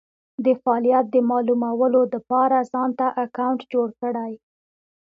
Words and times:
دفعالیت 0.47 1.05
د 1.11 1.15
مالومولو 1.29 2.01
دپاره 2.15 2.67
ځانته 2.71 3.05
اکونټ 3.23 3.59
جوړ 3.73 3.87
کړی 4.01 4.33